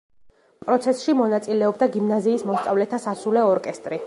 პროცესში 0.63 1.15
მონაწილეობდა 1.19 1.91
გიმნაზიის 1.97 2.49
მოსწავლეთა 2.53 3.05
სასულე 3.09 3.49
ორკესტრი. 3.55 3.99